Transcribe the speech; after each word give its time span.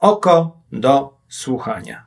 oko 0.00 0.62
do 0.72 1.18
słuchania. 1.28 2.06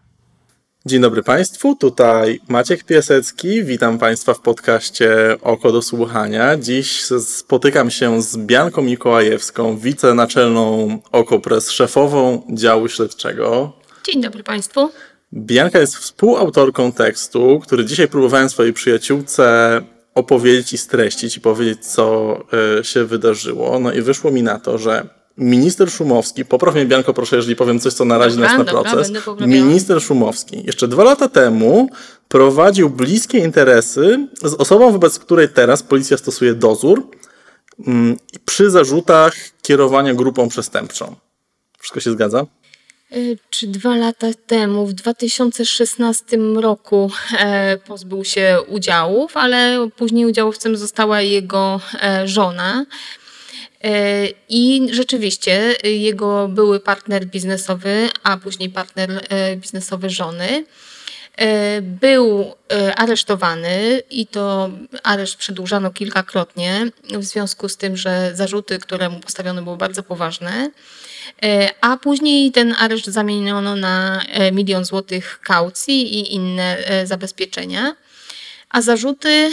Dzień 0.86 1.02
dobry 1.02 1.24
Państwu, 1.24 1.76
tutaj 1.76 2.40
Maciek 2.48 2.84
Piasecki. 2.84 3.64
Witam 3.64 4.00
Państwa 4.00 4.34
w 4.34 4.40
podcaście 4.40 5.16
Oko 5.42 5.72
do 5.72 5.82
Słuchania. 5.82 6.58
Dziś 6.58 7.02
spotykam 7.22 7.92
się 7.92 8.22
z 8.22 8.38
Bianką 8.38 8.82
Mikołajewską, 8.82 9.78
wicenaczelną 9.78 10.98
OKO.press, 11.12 11.72
szefową 11.72 12.42
działu 12.54 12.90
śledczego. 12.90 13.74
Dzień 14.04 14.22
dobry 14.22 14.44
Państwu. 14.44 14.92
Bianka 15.34 15.80
jest 15.80 15.96
współautorką 15.96 16.92
tekstu, 16.92 17.60
który 17.60 17.86
dzisiaj 17.86 18.08
próbowałem 18.08 18.50
swojej 18.50 18.74
przyjaciółce 18.74 19.82
opowiedzieć 20.16 20.74
i 20.74 20.78
streścić 20.78 21.38
i 21.38 21.42
powiedzieć, 21.42 21.86
co 21.86 22.38
e, 22.80 22.84
się 22.84 23.06
wydarzyło. 23.06 23.80
No 23.80 23.92
i 23.94 24.02
wyszło 24.02 24.32
mi 24.32 24.44
na 24.44 24.60
to, 24.60 24.78
że 24.78 25.23
minister 25.38 25.92
Szumowski, 25.92 26.46
popraw 26.46 26.76
mnie 26.76 26.86
Bianko 26.86 27.14
proszę, 27.14 27.36
jeżeli 27.36 27.56
powiem 27.56 27.80
coś, 27.80 27.94
co 27.94 28.06
narazi 28.06 28.36
dobra, 28.36 28.50
nas 28.50 28.58
na 28.58 28.64
dobra, 28.74 28.92
proces. 28.92 29.12
Minister 29.48 30.02
Szumowski 30.02 30.64
jeszcze 30.66 30.88
dwa 30.88 31.04
lata 31.04 31.30
temu 31.30 31.90
prowadził 32.28 32.90
bliskie 32.90 33.38
interesy 33.38 34.28
z 34.44 34.54
osobą, 34.54 34.92
wobec 34.92 35.20
której 35.20 35.50
teraz 35.50 35.84
policja 35.84 36.18
stosuje 36.18 36.54
dozór 36.54 37.08
mm, 37.88 38.18
przy 38.46 38.70
zarzutach 38.70 39.36
kierowania 39.62 40.14
grupą 40.14 40.50
przestępczą. 40.50 41.16
Wszystko 41.80 42.00
się 42.00 42.12
zgadza? 42.12 42.46
Y, 43.16 43.38
czy 43.50 43.68
dwa 43.68 43.96
lata 43.96 44.28
temu, 44.48 44.86
w 44.88 44.94
2016 44.94 46.38
roku, 46.56 47.12
e, 47.40 47.78
pozbył 47.78 48.24
się 48.24 48.58
udziałów, 48.68 49.38
ale 49.38 49.90
później 49.96 50.26
udziałowcem 50.26 50.78
została 50.78 51.22
jego 51.22 51.82
e, 52.02 52.28
żona. 52.28 52.86
E, 53.84 54.28
I 54.50 54.88
rzeczywiście 54.92 55.76
jego 55.84 56.48
były 56.48 56.80
partner 56.80 57.26
biznesowy, 57.26 58.10
a 58.24 58.38
później 58.38 58.70
partner 58.70 59.28
biznesowy 59.56 60.10
żony, 60.10 60.66
był 61.82 62.54
aresztowany 62.96 64.02
i 64.10 64.28
to 64.28 64.70
areszt 65.04 65.36
przedłużano 65.36 65.92
kilkakrotnie 65.92 66.92
w 67.04 67.24
związku 67.24 67.70
z 67.70 67.78
tym, 67.78 67.98
że 67.98 68.32
zarzuty, 68.34 68.80
które 68.80 69.10
mu 69.10 69.20
postawiono, 69.20 69.62
były 69.62 69.78
bardzo 69.78 70.04
poważne. 70.04 70.72
E, 71.44 71.70
a 71.82 71.98
później 71.98 72.52
ten 72.52 72.76
areszt 72.80 73.06
zamieniono 73.06 73.76
na 73.76 74.22
e, 74.22 74.52
milion 74.52 74.86
złotych 74.86 75.40
kaucji 75.44 76.20
i 76.20 76.36
inne 76.36 76.78
e, 76.78 77.08
zabezpieczenia. 77.08 77.96
A 78.74 78.82
zarzuty, 78.82 79.52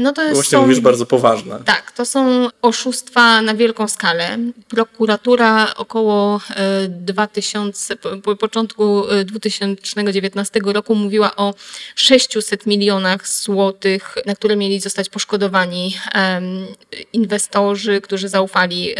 no 0.00 0.12
to 0.12 0.22
Właśnie 0.32 0.50
są... 0.50 0.60
mówisz 0.62 0.80
bardzo 0.80 1.06
poważne. 1.06 1.58
Tak, 1.64 1.92
to 1.92 2.04
są 2.04 2.48
oszustwa 2.62 3.42
na 3.42 3.54
wielką 3.54 3.88
skalę. 3.88 4.38
Prokuratura 4.68 5.74
około 5.76 6.40
2000, 6.88 7.96
po 7.96 8.36
początku 8.36 9.02
2019 9.24 10.60
roku 10.64 10.94
mówiła 10.94 11.36
o 11.36 11.54
600 11.94 12.66
milionach 12.66 13.28
złotych, 13.28 14.14
na 14.26 14.34
które 14.34 14.56
mieli 14.56 14.80
zostać 14.80 15.08
poszkodowani 15.08 15.96
inwestorzy, 17.12 18.00
którzy 18.00 18.28
zaufali 18.28 18.94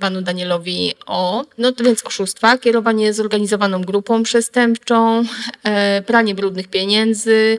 panu 0.00 0.22
Danielowi 0.22 0.94
O. 1.06 1.44
No 1.58 1.72
to 1.72 1.84
więc 1.84 2.06
oszustwa, 2.06 2.58
kierowanie 2.58 3.12
zorganizowaną 3.12 3.82
grupą 3.82 4.22
przestępczą, 4.22 5.24
e, 5.64 6.02
pranie 6.02 6.34
brudnych 6.34 6.68
pieniędzy, 6.68 7.58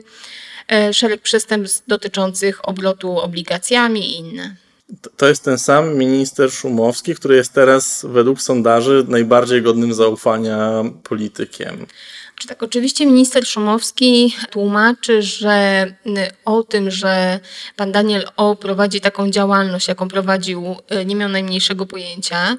szereg 0.92 1.20
przestępstw 1.20 1.82
dotyczących 1.86 2.68
obrotu 2.68 3.18
obligacjami 3.18 4.00
i 4.00 4.18
inne. 4.18 4.56
To 5.16 5.28
jest 5.28 5.44
ten 5.44 5.58
sam 5.58 5.96
minister 5.96 6.52
Szumowski, 6.52 7.14
który 7.14 7.36
jest 7.36 7.52
teraz 7.52 8.06
według 8.08 8.42
sondaży 8.42 9.04
najbardziej 9.08 9.62
godnym 9.62 9.94
zaufania 9.94 10.84
politykiem. 11.02 11.86
Czy 12.40 12.48
tak, 12.48 12.62
oczywiście 12.62 13.06
minister 13.06 13.46
Szumowski 13.46 14.36
tłumaczy, 14.50 15.22
że 15.22 15.86
o 16.44 16.62
tym, 16.62 16.90
że 16.90 17.40
pan 17.76 17.92
Daniel 17.92 18.24
O 18.36 18.56
prowadzi 18.56 19.00
taką 19.00 19.30
działalność, 19.30 19.88
jaką 19.88 20.08
prowadził, 20.08 20.76
e, 20.88 21.04
nie 21.04 21.16
miał 21.16 21.28
najmniejszego 21.28 21.86
pojęcia. 21.86 22.56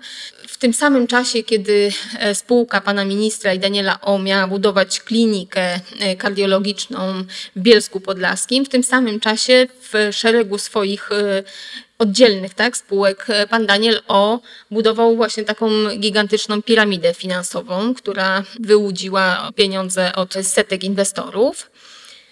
W 0.47 0.57
tym 0.57 0.73
samym 0.73 1.07
czasie, 1.07 1.43
kiedy 1.43 1.91
e, 2.19 2.35
spółka 2.35 2.81
pana 2.81 3.05
ministra 3.05 3.53
i 3.53 3.59
Daniela 3.59 4.01
O 4.01 4.19
miała 4.19 4.47
budować 4.47 4.99
klinikę 4.99 5.79
e, 5.99 6.15
kardiologiczną 6.15 7.23
w 7.55 7.59
Bielsku 7.59 7.99
Podlaskim, 7.99 8.65
w 8.65 8.69
tym 8.69 8.83
samym 8.83 9.19
czasie 9.19 9.67
w 9.81 10.15
szeregu 10.15 10.57
swoich 10.57 11.09
oddzielnych 12.01 12.53
tak, 12.53 12.77
spółek 12.77 13.25
e, 13.29 13.47
pan 13.47 13.65
Daniel 13.65 14.01
O 14.07 14.39
budował 14.71 15.15
właśnie 15.15 15.43
taką 15.43 15.69
gigantyczną 15.97 16.61
piramidę 16.61 17.13
finansową, 17.13 17.93
która 17.93 18.43
wyłudziła 18.59 19.51
pieniądze 19.55 20.15
od 20.15 20.33
setek 20.41 20.83
inwestorów. 20.83 21.71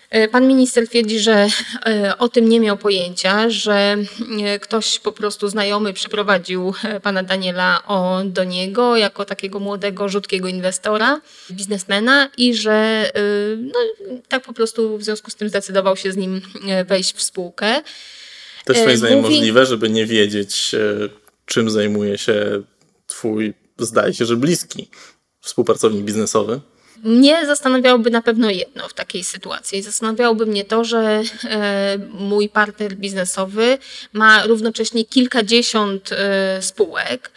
E, 0.10 0.28
pan 0.28 0.48
minister 0.48 0.88
twierdzi, 0.88 1.20
że 1.20 1.48
e, 1.86 2.18
o 2.18 2.30
tym 2.30 2.50
nie 2.50 2.60
miał 2.60 2.78
pojęcia, 2.78 3.50
że 3.50 3.98
ktoś 4.62 5.00
po 5.00 5.12
prostu 5.12 5.48
znajomy 5.48 5.94
przyprowadził 5.94 6.74
pana 7.04 7.24
Daniela 7.24 7.84
o, 7.88 8.22
do 8.26 8.44
niego 8.44 8.98
jako 8.98 9.26
takiego 9.26 9.60
młodego, 9.60 10.10
rzutkiego 10.10 10.48
inwestora, 10.48 11.22
biznesmena 11.52 12.30
i 12.38 12.54
że 12.54 13.12
no, 13.58 13.80
tak 14.28 14.44
po 14.44 14.54
prostu 14.54 14.98
w 14.98 15.04
związku 15.04 15.32
z 15.32 15.36
tym 15.36 15.50
zdecydował 15.50 15.98
się 15.98 16.12
z 16.12 16.18
nim 16.18 16.42
wejść 16.86 17.16
w 17.16 17.22
spółkę. 17.22 17.82
Też 18.74 18.82
twoim 18.82 18.98
zdaniem 18.98 19.22
mówi... 19.22 19.36
możliwe, 19.36 19.66
żeby 19.66 19.90
nie 19.90 20.06
wiedzieć, 20.06 20.76
e, 20.76 21.10
czym 21.46 21.70
zajmuje 21.70 22.18
się 22.18 22.62
twój, 23.08 23.54
zdaje 23.78 24.14
się, 24.14 24.26
że 24.26 24.36
bliski 24.36 24.90
współpracownik 25.42 26.04
biznesowy? 26.04 26.60
Mnie 27.04 27.46
zastanawiałoby 27.46 28.10
na 28.10 28.22
pewno 28.22 28.50
jedno 28.50 28.88
w 28.88 28.94
takiej 28.94 29.24
sytuacji. 29.24 29.82
Zastanawiałoby 29.82 30.46
mnie 30.46 30.66
to, 30.66 30.84
że 30.84 31.22
e, 31.44 31.98
mój 32.12 32.50
partner 32.50 32.96
biznesowy 32.96 33.78
ma 34.14 34.48
równocześnie 34.48 35.06
kilkadziesiąt 35.06 36.12
e, 36.12 36.62
spółek, 36.62 37.32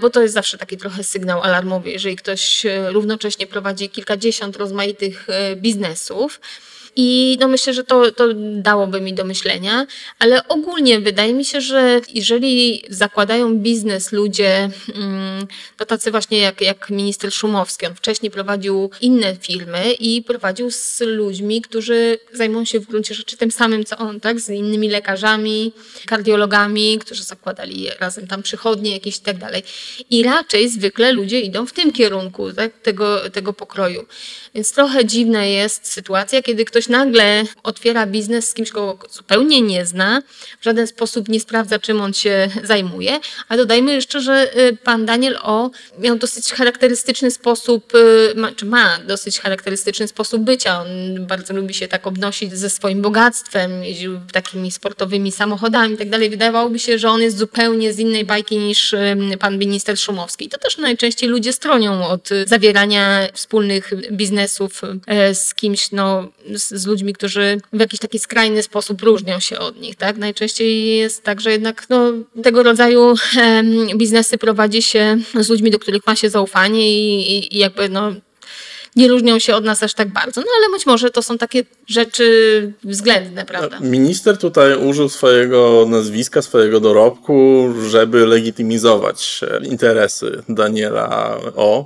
bo 0.00 0.10
to 0.10 0.22
jest 0.22 0.34
zawsze 0.34 0.58
taki 0.58 0.76
trochę 0.76 1.04
sygnał 1.04 1.42
alarmowy, 1.42 1.90
jeżeli 1.90 2.16
ktoś 2.16 2.66
równocześnie 2.88 3.46
prowadzi 3.46 3.88
kilkadziesiąt 3.88 4.56
rozmaitych 4.56 5.26
biznesów 5.56 6.40
i 7.00 7.36
no 7.40 7.48
myślę, 7.48 7.74
że 7.74 7.84
to, 7.84 8.12
to 8.12 8.24
dałoby 8.36 9.00
mi 9.00 9.14
do 9.14 9.24
myślenia, 9.24 9.86
ale 10.18 10.48
ogólnie 10.48 11.00
wydaje 11.00 11.34
mi 11.34 11.44
się, 11.44 11.60
że 11.60 12.00
jeżeli 12.14 12.82
zakładają 12.88 13.58
biznes 13.58 14.12
ludzie, 14.12 14.70
mm, 14.94 15.46
to 15.76 15.86
tacy 15.86 16.10
właśnie 16.10 16.38
jak, 16.38 16.60
jak 16.60 16.90
minister 16.90 17.32
Szumowski, 17.32 17.86
on 17.86 17.94
wcześniej 17.94 18.30
prowadził 18.30 18.90
inne 19.00 19.36
firmy 19.36 19.92
i 19.92 20.22
prowadził 20.22 20.70
z 20.70 21.00
ludźmi, 21.00 21.62
którzy 21.62 22.18
zajmują 22.32 22.64
się 22.64 22.80
w 22.80 22.86
gruncie 22.86 23.14
rzeczy 23.14 23.36
tym 23.36 23.50
samym, 23.50 23.84
co 23.84 23.98
on, 23.98 24.20
tak? 24.20 24.40
Z 24.40 24.48
innymi 24.48 24.88
lekarzami, 24.88 25.72
kardiologami, 26.06 26.98
którzy 26.98 27.22
zakładali 27.22 27.88
razem 28.00 28.26
tam 28.26 28.42
przychodnie 28.42 28.92
jakieś 28.92 29.16
i 29.16 29.20
tak 29.20 29.38
dalej. 29.38 29.62
I 30.10 30.22
raczej 30.22 30.68
zwykle 30.68 31.12
ludzie 31.12 31.40
idą 31.40 31.66
w 31.66 31.72
tym 31.72 31.92
kierunku, 31.92 32.52
tak? 32.52 32.78
Tego, 32.82 33.30
tego 33.30 33.52
pokroju. 33.52 34.06
Więc 34.54 34.72
trochę 34.72 35.04
dziwna 35.04 35.44
jest 35.44 35.86
sytuacja, 35.86 36.42
kiedy 36.42 36.64
ktoś 36.64 36.87
nagle 36.88 37.44
otwiera 37.62 38.06
biznes 38.06 38.48
z 38.48 38.54
kimś, 38.54 38.70
kogo 38.70 39.08
zupełnie 39.10 39.62
nie 39.62 39.86
zna, 39.86 40.22
w 40.60 40.64
żaden 40.64 40.86
sposób 40.86 41.28
nie 41.28 41.40
sprawdza, 41.40 41.78
czym 41.78 42.00
on 42.00 42.12
się 42.12 42.48
zajmuje. 42.64 43.20
A 43.48 43.56
dodajmy 43.56 43.92
jeszcze, 43.92 44.20
że 44.20 44.58
y, 44.58 44.76
pan 44.76 45.06
Daniel 45.06 45.38
O 45.42 45.70
miał 45.98 46.16
dosyć 46.16 46.52
charakterystyczny 46.52 47.30
sposób, 47.30 47.94
y, 47.94 48.54
czy 48.56 48.66
ma 48.66 48.98
dosyć 48.98 49.40
charakterystyczny 49.40 50.08
sposób 50.08 50.42
bycia. 50.42 50.80
On 50.80 51.26
bardzo 51.26 51.54
lubi 51.54 51.74
się 51.74 51.88
tak 51.88 52.06
obnosić 52.06 52.52
ze 52.54 52.70
swoim 52.70 53.02
bogactwem, 53.02 53.84
jeździł 53.84 54.20
takimi 54.32 54.70
sportowymi 54.70 55.32
samochodami 55.32 55.94
i 55.94 55.96
tak. 55.96 56.08
Wydawałoby 56.30 56.78
się, 56.78 56.98
że 56.98 57.10
on 57.10 57.22
jest 57.22 57.38
zupełnie 57.38 57.92
z 57.92 57.98
innej 57.98 58.24
bajki 58.24 58.58
niż 58.58 58.92
y, 58.92 59.16
pan 59.40 59.58
minister 59.58 59.98
Szumowski. 59.98 60.44
I 60.46 60.48
to 60.48 60.58
też 60.58 60.78
najczęściej 60.78 61.28
ludzie 61.28 61.52
stronią 61.52 62.08
od 62.08 62.28
zawierania 62.46 63.28
wspólnych 63.32 63.92
biznesów 64.12 64.82
z 65.32 65.54
kimś, 65.54 65.90
no, 65.92 66.28
z, 66.78 66.86
ludźmi, 66.86 67.12
którzy 67.12 67.60
w 67.72 67.80
jakiś 67.80 68.00
taki 68.00 68.18
skrajny 68.18 68.62
sposób 68.62 69.02
różnią 69.02 69.40
się 69.40 69.58
od 69.58 69.80
nich. 69.80 69.96
Tak? 69.96 70.16
Najczęściej 70.16 70.96
jest 70.96 71.22
tak, 71.22 71.40
że 71.40 71.50
jednak 71.52 71.86
no, 71.90 72.12
tego 72.42 72.62
rodzaju 72.62 73.14
biznesy 73.96 74.38
prowadzi 74.38 74.82
się 74.82 75.18
z 75.40 75.48
ludźmi, 75.48 75.70
do 75.70 75.78
których 75.78 76.06
ma 76.06 76.16
się 76.16 76.30
zaufanie 76.30 76.90
i, 76.92 77.38
i, 77.38 77.56
i 77.56 77.58
jakby 77.58 77.88
no, 77.88 78.12
nie 78.96 79.08
różnią 79.08 79.38
się 79.38 79.54
od 79.54 79.64
nas 79.64 79.82
aż 79.82 79.94
tak 79.94 80.08
bardzo. 80.08 80.40
No 80.40 80.46
ale 80.58 80.72
być 80.72 80.86
może 80.86 81.10
to 81.10 81.22
są 81.22 81.38
takie 81.38 81.64
rzeczy 81.86 82.72
względne, 82.84 83.44
prawda? 83.44 83.80
Minister 83.80 84.38
tutaj 84.38 84.76
użył 84.88 85.08
swojego 85.08 85.86
nazwiska, 85.88 86.42
swojego 86.42 86.80
dorobku, 86.80 87.68
żeby 87.88 88.26
legitymizować 88.26 89.40
interesy 89.62 90.42
Daniela 90.48 91.38
O. 91.56 91.84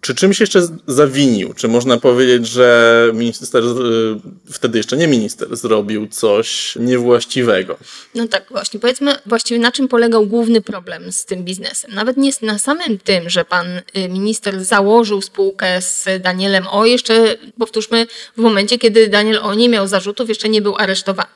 Czy 0.00 0.14
czymś 0.14 0.40
jeszcze 0.40 0.60
zawinił? 0.86 1.54
Czy 1.54 1.68
można 1.68 1.98
powiedzieć, 1.98 2.46
że 2.46 3.10
minister, 3.14 3.64
y, 3.64 4.52
wtedy 4.52 4.78
jeszcze 4.78 4.96
nie 4.96 5.08
minister, 5.08 5.56
zrobił 5.56 6.06
coś 6.06 6.76
niewłaściwego? 6.80 7.78
No 8.14 8.28
tak, 8.28 8.46
właśnie. 8.50 8.80
Powiedzmy 8.80 9.16
właściwie 9.26 9.60
na 9.60 9.72
czym 9.72 9.88
polegał 9.88 10.26
główny 10.26 10.60
problem 10.60 11.12
z 11.12 11.24
tym 11.24 11.44
biznesem. 11.44 11.94
Nawet 11.94 12.16
nie 12.16 12.30
na 12.42 12.58
samym 12.58 12.98
tym, 12.98 13.30
że 13.30 13.44
pan 13.44 13.66
y, 13.66 14.08
minister 14.08 14.64
założył 14.64 15.22
spółkę 15.22 15.82
z 15.82 16.04
Danielem 16.20 16.66
O. 16.66 16.84
Jeszcze 16.84 17.36
powtórzmy, 17.58 18.06
w 18.36 18.40
momencie, 18.40 18.78
kiedy 18.78 19.08
Daniel 19.08 19.38
O. 19.42 19.54
nie 19.54 19.68
miał 19.68 19.88
zarzutów, 19.88 20.28
jeszcze 20.28 20.48
nie 20.48 20.62
był 20.62 20.76
aresztowany. 20.76 21.28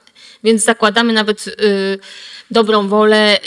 Więc 0.44 0.64
zakładamy 0.64 1.12
nawet 1.12 1.46
y, 1.46 1.98
dobrą 2.50 2.88
wolę 2.88 3.38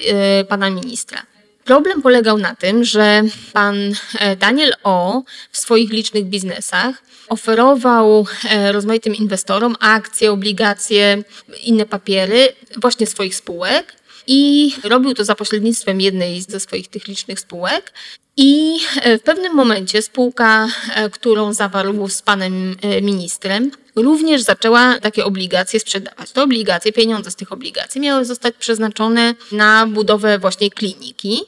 y, 0.41 0.45
pana 0.45 0.69
ministra. 0.69 1.30
Problem 1.65 2.01
polegał 2.01 2.37
na 2.37 2.55
tym, 2.55 2.83
że 2.83 3.21
pan 3.53 3.75
e, 4.19 4.35
Daniel 4.35 4.73
O. 4.83 5.23
w 5.51 5.57
swoich 5.57 5.91
licznych 5.91 6.25
biznesach 6.25 7.03
oferował 7.29 8.25
e, 8.49 8.71
rozmaitym 8.71 9.15
inwestorom 9.15 9.75
akcje, 9.79 10.31
obligacje, 10.31 11.23
inne 11.63 11.85
papiery 11.85 12.53
właśnie 12.77 13.07
swoich 13.07 13.35
spółek 13.35 13.95
i 14.27 14.73
robił 14.83 15.13
to 15.13 15.25
za 15.25 15.35
pośrednictwem 15.35 16.01
jednej 16.01 16.41
ze 16.41 16.59
swoich 16.59 16.87
tych 16.87 17.07
licznych 17.07 17.39
spółek. 17.39 17.93
I 18.37 18.79
e, 19.01 19.17
w 19.17 19.21
pewnym 19.21 19.53
momencie 19.53 20.01
spółka, 20.01 20.67
którą 21.11 21.53
zawarł 21.53 22.09
z 22.09 22.21
panem 22.21 22.75
ministrem, 23.01 23.71
również 23.95 24.41
zaczęła 24.41 24.99
takie 24.99 25.25
obligacje 25.25 25.79
sprzedawać. 25.79 26.31
Te 26.31 26.43
obligacje, 26.43 26.93
pieniądze 26.93 27.31
z 27.31 27.35
tych 27.35 27.51
obligacji 27.51 28.01
miały 28.01 28.25
zostać 28.25 28.55
przeznaczone 28.59 29.35
na 29.51 29.87
budowę 29.87 30.39
właśnie 30.39 30.69
kliniki. 30.69 31.41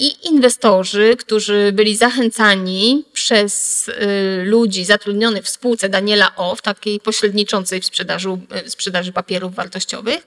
I 0.00 0.26
inwestorzy, 0.26 1.16
którzy 1.18 1.72
byli 1.72 1.96
zachęcani 1.96 3.04
przez 3.12 3.88
y, 3.88 3.92
ludzi 4.44 4.84
zatrudnionych 4.84 5.44
w 5.44 5.48
spółce 5.48 5.88
Daniela 5.88 6.36
O, 6.36 6.56
w 6.56 6.62
takiej 6.62 7.00
pośredniczącej 7.00 7.80
w 7.80 7.84
sprzedaży, 7.84 8.28
y, 8.66 8.70
sprzedaży 8.70 9.12
papierów 9.12 9.54
wartościowych, 9.54 10.26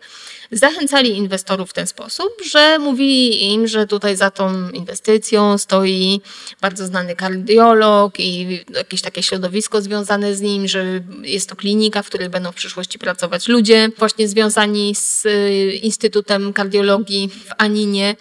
zachęcali 0.51 1.17
inwestorów 1.17 1.69
w 1.69 1.73
ten 1.73 1.87
sposób, 1.87 2.29
że 2.51 2.79
mówili 2.79 3.51
im, 3.53 3.67
że 3.67 3.87
tutaj 3.87 4.15
za 4.15 4.31
tą 4.31 4.69
inwestycją 4.69 5.57
stoi 5.57 6.21
bardzo 6.61 6.85
znany 6.85 7.15
kardiolog 7.15 8.19
i 8.19 8.59
jakieś 8.75 9.01
takie 9.01 9.23
środowisko 9.23 9.81
związane 9.81 10.35
z 10.35 10.41
nim, 10.41 10.67
że 10.67 10.85
jest 11.21 11.49
to 11.49 11.55
klinika, 11.55 12.03
w 12.03 12.07
której 12.07 12.29
będą 12.29 12.51
w 12.51 12.55
przyszłości 12.55 12.99
pracować 12.99 13.47
ludzie 13.47 13.89
właśnie 13.97 14.27
związani 14.27 14.95
z 14.95 15.25
y, 15.25 15.79
Instytutem 15.81 16.53
Kardiologii 16.53 17.29
w 17.29 17.51
Aninie. 17.57 18.15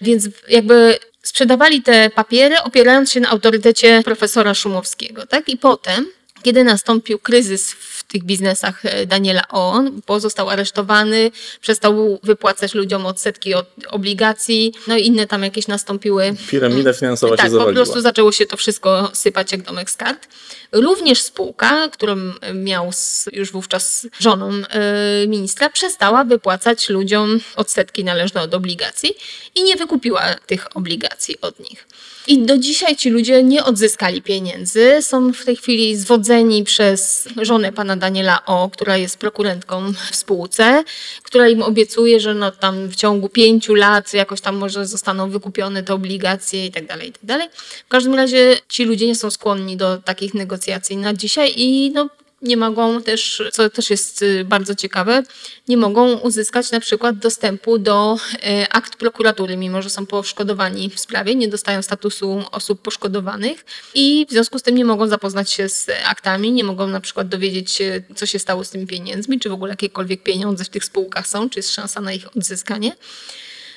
Więc 0.00 0.28
jakby 0.48 0.98
sprzedawali 1.22 1.82
te 1.82 2.10
papiery 2.10 2.62
opierając 2.62 3.12
się 3.12 3.20
na 3.20 3.28
autorytecie 3.28 4.02
profesora 4.04 4.54
Szumowskiego. 4.54 5.26
Tak? 5.26 5.48
I 5.48 5.56
potem, 5.56 6.06
kiedy 6.42 6.64
nastąpił 6.64 7.18
kryzys 7.18 7.72
w 7.72 7.97
tych 8.08 8.24
biznesach 8.24 8.84
e, 8.84 9.06
Daniela 9.06 9.48
On, 9.48 10.00
bo 10.06 10.20
został 10.20 10.50
aresztowany, 10.50 11.30
przestał 11.60 12.18
wypłacać 12.22 12.74
ludziom 12.74 13.06
odsetki 13.06 13.54
od 13.54 13.66
obligacji, 13.90 14.72
no 14.86 14.96
i 14.96 15.06
inne 15.06 15.26
tam 15.26 15.42
jakieś 15.42 15.68
nastąpiły. 15.68 16.34
Piramida 16.50 16.92
finansowa 16.92 17.36
tak, 17.36 17.46
się 17.46 17.50
zawaliła. 17.50 17.72
po 17.72 17.76
prostu 17.76 18.00
zaczęło 18.00 18.32
się 18.32 18.46
to 18.46 18.56
wszystko 18.56 19.10
sypać 19.12 19.52
jak 19.52 19.62
domek 19.62 19.90
z 19.90 19.96
kart. 19.96 20.28
Również 20.72 21.22
spółka, 21.22 21.88
którą 21.88 22.16
miał 22.54 22.92
z, 22.92 23.28
już 23.32 23.52
wówczas 23.52 24.06
żoną 24.20 24.50
e, 24.50 25.26
ministra, 25.26 25.70
przestała 25.70 26.24
wypłacać 26.24 26.88
ludziom 26.88 27.40
odsetki 27.56 28.04
należne 28.04 28.42
od 28.42 28.54
obligacji 28.54 29.14
i 29.54 29.62
nie 29.62 29.76
wykupiła 29.76 30.34
tych 30.46 30.76
obligacji 30.76 31.40
od 31.40 31.60
nich. 31.60 31.86
I 32.28 32.38
do 32.38 32.58
dzisiaj 32.58 32.96
ci 32.96 33.10
ludzie 33.10 33.42
nie 33.42 33.64
odzyskali 33.64 34.22
pieniędzy. 34.22 34.98
Są 35.00 35.32
w 35.32 35.44
tej 35.44 35.56
chwili 35.56 35.96
zwodzeni 35.96 36.64
przez 36.64 37.28
żonę 37.42 37.72
pana 37.72 37.96
Daniela 37.98 38.44
O, 38.46 38.70
która 38.70 38.96
jest 38.96 39.18
prokurentką 39.18 39.92
w 40.10 40.16
spółce, 40.16 40.84
która 41.22 41.48
im 41.48 41.62
obiecuje, 41.62 42.20
że 42.20 42.34
no 42.34 42.50
tam 42.50 42.88
w 42.88 42.96
ciągu 42.96 43.28
pięciu 43.28 43.74
lat 43.74 44.14
jakoś 44.14 44.40
tam 44.40 44.56
może 44.56 44.86
zostaną 44.86 45.30
wykupione 45.30 45.82
te 45.82 45.94
obligacje 45.94 46.66
i 46.66 46.72
tak 46.72 46.86
dalej, 46.86 47.08
i 47.08 47.12
tak 47.12 47.24
dalej. 47.24 47.48
W 47.86 47.88
każdym 47.88 48.14
razie 48.14 48.56
ci 48.68 48.84
ludzie 48.84 49.06
nie 49.06 49.14
są 49.14 49.30
skłonni 49.30 49.76
do 49.76 49.98
takich 49.98 50.34
negocjacji 50.34 50.96
na 50.96 51.14
dzisiaj 51.14 51.52
i 51.56 51.90
no 51.94 52.08
nie 52.42 52.56
mogą 52.56 53.02
też, 53.02 53.42
co 53.52 53.70
też 53.70 53.90
jest 53.90 54.22
y, 54.22 54.44
bardzo 54.44 54.74
ciekawe, 54.74 55.22
nie 55.68 55.76
mogą 55.76 56.14
uzyskać 56.14 56.70
na 56.70 56.80
przykład 56.80 57.18
dostępu 57.18 57.78
do 57.78 58.16
y, 58.34 58.68
akt 58.70 58.96
prokuratury, 58.96 59.56
mimo 59.56 59.82
że 59.82 59.90
są 59.90 60.06
poszkodowani 60.06 60.90
w 60.90 61.00
sprawie, 61.00 61.34
nie 61.34 61.48
dostają 61.48 61.82
statusu 61.82 62.42
osób 62.52 62.82
poszkodowanych 62.82 63.64
i 63.94 64.26
w 64.28 64.32
związku 64.32 64.58
z 64.58 64.62
tym 64.62 64.74
nie 64.74 64.84
mogą 64.84 65.08
zapoznać 65.08 65.52
się 65.52 65.68
z 65.68 65.86
aktami, 66.04 66.52
nie 66.52 66.64
mogą 66.64 66.86
na 66.86 67.00
przykład 67.00 67.28
dowiedzieć 67.28 67.70
się, 67.70 68.02
co 68.16 68.26
się 68.26 68.38
stało 68.38 68.64
z 68.64 68.70
tymi 68.70 68.86
pieniędzmi, 68.86 69.40
czy 69.40 69.48
w 69.48 69.52
ogóle 69.52 69.72
jakiekolwiek 69.72 70.22
pieniądze 70.22 70.64
w 70.64 70.68
tych 70.68 70.84
spółkach 70.84 71.28
są, 71.28 71.50
czy 71.50 71.58
jest 71.58 71.74
szansa 71.74 72.00
na 72.00 72.12
ich 72.12 72.36
odzyskanie. 72.36 72.96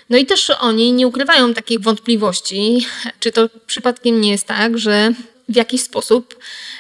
No 0.10 0.18
i 0.18 0.26
też 0.26 0.50
oni 0.50 0.94
nie 0.94 1.08
ukrywają 1.08 1.54
takich 1.54 1.80
wątpliwości, 1.80 2.88
czy 3.20 3.32
to 3.32 3.50
przypadkiem 3.68 4.22
nie 4.22 4.32
jest 4.32 4.48
tak, 4.48 4.78
że 4.78 5.14
w 5.50 5.56
jakiś 5.56 5.82
sposób 5.82 6.36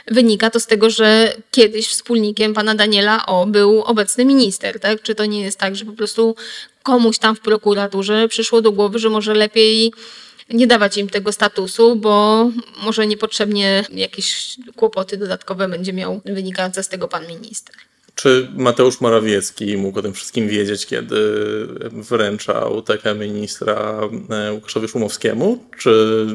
wynika 0.08 0.50
to 0.50 0.60
z 0.60 0.68
tego, 0.68 0.90
że 0.90 1.34
kiedyś 1.52 1.88
wspólnikiem 1.88 2.54
pana 2.54 2.76
Daniela 2.76 3.26
O 3.26 3.46
był 3.46 3.82
obecny 3.82 4.26
minister, 4.26 4.80
tak? 4.80 5.02
Czy 5.02 5.16
to 5.16 5.26
nie 5.26 5.42
jest 5.42 5.60
tak, 5.60 5.76
że 5.76 5.86
po 5.86 5.94
prostu 5.94 6.36
komuś 6.84 7.18
tam 7.18 7.36
w 7.36 7.40
prokuraturze 7.40 8.28
przyszło 8.28 8.62
do 8.62 8.72
głowy, 8.72 9.00
że 9.00 9.10
może 9.10 9.34
lepiej 9.34 9.94
nie 10.50 10.68
dawać 10.68 10.98
im 10.98 11.10
tego 11.10 11.32
statusu, 11.32 11.96
bo 11.96 12.46
może 12.84 13.08
niepotrzebnie 13.08 13.86
jakieś 13.94 14.56
kłopoty 14.76 15.18
dodatkowe 15.18 15.68
będzie 15.68 15.94
miał 15.94 16.22
wynikające 16.26 16.84
z 16.84 16.88
tego 16.88 17.08
pan 17.08 17.28
minister. 17.28 17.76
Czy 18.16 18.48
Mateusz 18.56 19.02
Morawiecki 19.02 19.78
mógł 19.78 20.00
o 20.00 20.02
tym 20.02 20.14
wszystkim 20.14 20.48
wiedzieć, 20.48 20.86
kiedy 20.86 21.18
wręczał 21.92 22.82
taką 22.82 23.16
ministra 23.16 24.00
Łukaszowi 24.52 24.88
Szumowskiemu? 24.88 25.66
Czy. 25.78 26.26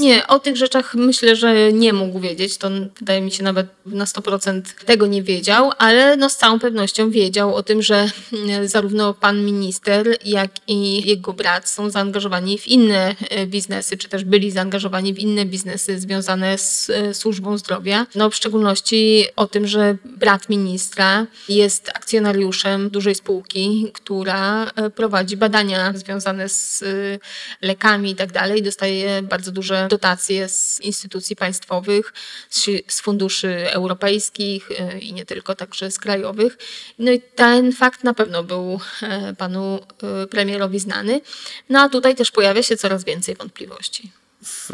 Nie, 0.00 0.26
o 0.26 0.38
tych 0.38 0.56
rzeczach 0.56 0.94
myślę, 0.94 1.36
że 1.36 1.72
nie 1.72 1.92
mógł 1.92 2.20
wiedzieć. 2.20 2.56
To 2.56 2.70
wydaje 2.98 3.20
mi 3.20 3.30
się 3.30 3.42
nawet 3.42 3.66
na 3.86 4.04
100% 4.04 4.62
tego 4.84 5.06
nie 5.06 5.22
wiedział, 5.22 5.70
ale 5.78 6.16
no 6.16 6.30
z 6.30 6.36
całą 6.36 6.58
pewnością 6.58 7.10
wiedział 7.10 7.54
o 7.54 7.62
tym, 7.62 7.82
że 7.82 8.10
zarówno 8.64 9.14
pan 9.14 9.44
minister, 9.44 10.16
jak 10.24 10.50
i 10.68 11.08
jego 11.08 11.32
brat 11.32 11.68
są 11.68 11.90
zaangażowani 11.90 12.58
w 12.58 12.68
inne 12.68 13.14
e, 13.30 13.46
biznesy, 13.46 13.96
czy 13.96 14.08
też 14.08 14.24
byli 14.24 14.50
zaangażowani 14.50 15.14
w 15.14 15.18
inne 15.18 15.44
biznesy 15.44 16.00
związane 16.00 16.58
z 16.58 16.90
e, 16.90 17.14
służbą 17.14 17.58
zdrowia. 17.58 18.06
No 18.14 18.30
w 18.30 18.34
szczególności 18.34 19.24
o 19.36 19.46
tym, 19.46 19.66
że 19.66 19.96
brat 20.04 20.48
ministra 20.48 21.26
jest 21.48 21.88
akcjonariuszem 21.88 22.90
dużej 22.90 23.14
spółki, 23.14 23.90
która 23.94 24.70
e, 24.76 24.90
prowadzi 24.90 25.36
badania 25.36 25.92
związane 25.94 26.48
z 26.48 26.84
lekami 27.60 28.10
i 28.10 28.16
tak 28.16 28.32
dalej. 28.32 28.62
Dostaje 28.62 29.22
bardzo 29.22 29.51
duże 29.52 29.86
dotacje 29.90 30.48
z 30.48 30.80
instytucji 30.80 31.36
państwowych, 31.36 32.12
z, 32.50 32.64
z 32.86 33.00
funduszy 33.00 33.70
europejskich 33.70 34.70
y, 34.70 34.98
i 35.00 35.12
nie 35.12 35.24
tylko, 35.24 35.54
także 35.54 35.90
z 35.90 35.98
krajowych. 35.98 36.58
No 36.98 37.12
i 37.12 37.20
ten 37.20 37.72
fakt 37.72 38.04
na 38.04 38.14
pewno 38.14 38.44
był 38.44 38.80
e, 39.02 39.34
panu 39.34 39.80
y, 40.24 40.26
premierowi 40.26 40.78
znany. 40.78 41.20
No 41.68 41.80
a 41.80 41.88
tutaj 41.88 42.14
też 42.14 42.30
pojawia 42.30 42.62
się 42.62 42.76
coraz 42.76 43.04
więcej 43.04 43.34
wątpliwości. 43.34 44.10
W 44.42 44.70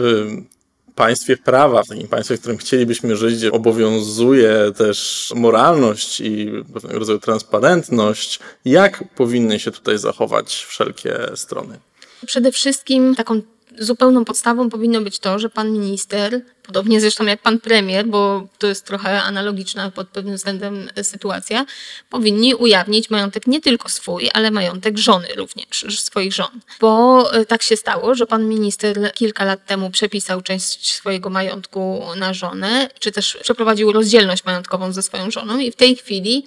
państwie 0.99 1.37
prawa, 1.37 1.83
w 1.83 1.89
takim 1.89 2.09
państwie, 2.09 2.37
w 2.37 2.41
którym 2.41 2.59
chcielibyśmy 2.59 3.17
żyć, 3.17 3.37
gdzie 3.37 3.53
obowiązuje 3.53 4.73
też 4.77 5.29
moralność 5.37 6.21
i 6.21 6.53
pewnego 6.75 6.99
rodzaju 6.99 7.19
transparentność, 7.19 8.41
jak 8.65 9.15
powinny 9.15 9.61
się 9.61 9.71
tutaj 9.71 9.99
zachować 9.99 10.65
wszelkie 10.69 11.19
strony? 11.35 11.79
Przede 12.27 12.53
wszystkim 12.53 13.15
taką 13.15 13.43
zupełną 13.81 14.25
podstawą 14.25 14.71
powinno 14.71 15.01
być 15.01 15.19
to, 15.19 15.39
że 15.39 15.51
pan 15.51 15.73
minister, 15.73 16.41
podobnie 16.63 17.01
zresztą 17.01 17.25
jak 17.25 17.43
pan 17.43 17.61
premier, 17.61 18.07
bo 18.07 18.47
to 18.59 18.67
jest 18.67 18.87
trochę 18.87 19.23
analogiczna 19.23 19.91
pod 19.91 20.09
pewnym 20.09 20.37
względem 20.37 20.91
sytuacja, 21.03 21.67
powinni 22.11 22.55
ujawnić 22.55 23.11
majątek 23.11 23.47
nie 23.47 23.61
tylko 23.61 23.89
swój, 23.89 24.31
ale 24.35 24.51
majątek 24.51 24.99
żony 24.99 25.29
również, 25.37 26.01
swoich 26.01 26.33
żon. 26.33 26.61
Bo 26.81 27.33
e, 27.33 27.45
tak 27.45 27.63
się 27.63 27.77
stało, 27.77 28.15
że 28.15 28.27
pan 28.27 28.49
minister 28.49 29.13
kilka 29.15 29.45
lat 29.45 29.67
temu 29.67 29.91
przepisał 29.91 30.43
część 30.43 30.95
swojego 30.95 31.31
majątku 31.31 32.03
na 32.17 32.35
żonę, 32.35 32.89
czy 32.99 33.13
też 33.13 33.39
przeprowadził 33.43 33.93
rozdzielność 33.93 34.45
majątkową 34.45 34.93
ze 34.93 35.03
swoją 35.03 35.31
żoną 35.31 35.59
i 35.59 35.73
w 35.73 35.77
tej 35.77 35.97
chwili 35.97 36.47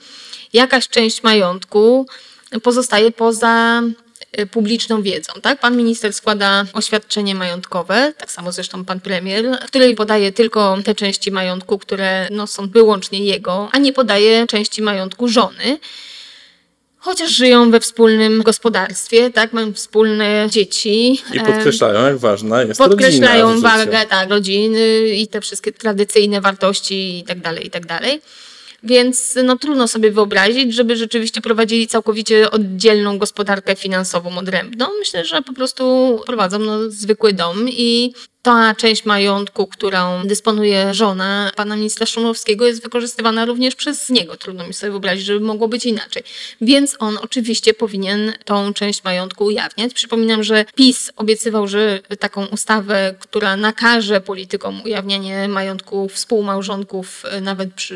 jakaś 0.53 0.87
część 0.87 1.23
majątku 1.23 2.07
pozostaje 2.63 3.11
poza 3.11 3.81
publiczną 4.51 5.01
wiedzą. 5.01 5.33
Tak? 5.41 5.59
Pan 5.59 5.77
minister 5.77 6.13
składa 6.13 6.65
oświadczenie 6.73 7.35
majątkowe, 7.35 8.13
tak 8.17 8.31
samo 8.31 8.51
zresztą 8.51 8.85
pan 8.85 8.99
premier, 8.99 9.45
w 9.61 9.67
której 9.67 9.95
podaje 9.95 10.31
tylko 10.31 10.77
te 10.85 10.95
części 10.95 11.31
majątku, 11.31 11.77
które 11.77 12.27
no, 12.31 12.47
są 12.47 12.69
wyłącznie 12.69 13.19
jego, 13.19 13.69
a 13.71 13.77
nie 13.77 13.93
podaje 13.93 14.47
części 14.47 14.81
majątku 14.81 15.27
żony. 15.27 15.79
chociaż 16.97 17.31
żyją 17.31 17.71
we 17.71 17.79
wspólnym 17.79 18.43
gospodarstwie, 18.43 19.29
tak, 19.29 19.53
mają 19.53 19.73
wspólne 19.73 20.47
dzieci. 20.49 21.21
I 21.33 21.39
podkreślają, 21.39 22.05
jak 22.05 22.17
ważna 22.17 22.63
jest 22.63 22.77
podkreślają 22.77 23.47
rodzina. 23.47 23.69
Podkreślają 23.69 23.95
wagę 23.95 24.09
tak, 24.09 24.29
rodziny 24.29 25.07
i 25.07 25.27
te 25.27 25.41
wszystkie 25.41 25.71
tradycyjne 25.71 26.41
wartości 26.41 27.19
i 27.19 27.23
tak 27.23 27.39
dalej, 27.39 27.67
i 27.67 27.69
tak 27.69 27.85
dalej. 27.85 28.21
Więc 28.83 29.37
no, 29.43 29.57
trudno 29.57 29.87
sobie 29.87 30.11
wyobrazić, 30.11 30.73
żeby 30.73 30.95
rzeczywiście 30.95 31.41
prowadzili 31.41 31.87
całkowicie 31.87 32.51
oddzielną 32.51 33.17
gospodarkę 33.17 33.75
finansową 33.75 34.37
odrębną. 34.37 34.87
Myślę, 34.99 35.25
że 35.25 35.41
po 35.41 35.53
prostu 35.53 36.19
prowadzą 36.25 36.59
no, 36.59 36.89
zwykły 36.89 37.33
dom 37.33 37.69
i 37.69 38.13
ta 38.41 38.75
część 38.75 39.05
majątku, 39.05 39.67
którą 39.67 40.23
dysponuje 40.23 40.93
żona 40.93 41.51
pana 41.55 41.75
ministra 41.75 42.05
Szumowskiego, 42.05 42.67
jest 42.67 42.83
wykorzystywana 42.83 43.45
również 43.45 43.75
przez 43.75 44.09
niego. 44.09 44.37
Trudno 44.37 44.67
mi 44.67 44.73
sobie 44.73 44.91
wyobrazić, 44.91 45.25
żeby 45.25 45.39
mogło 45.39 45.67
być 45.67 45.85
inaczej. 45.85 46.23
Więc 46.61 46.95
on 46.99 47.17
oczywiście 47.21 47.73
powinien 47.73 48.33
tą 48.45 48.73
część 48.73 49.03
majątku 49.03 49.45
ujawniać. 49.45 49.93
Przypominam, 49.93 50.43
że 50.43 50.65
PiS 50.75 51.11
obiecywał, 51.15 51.67
że 51.67 51.99
taką 52.19 52.45
ustawę, 52.45 53.15
która 53.19 53.57
nakaże 53.57 54.21
politykom 54.21 54.81
ujawnianie 54.85 55.47
majątku 55.47 56.09
współmałżonków, 56.09 57.23
nawet 57.41 57.73
przy 57.73 57.95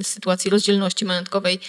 y, 0.00 0.04
sytuacji 0.04 0.50
rozdzielności 0.50 1.04
majątkowej, 1.04 1.60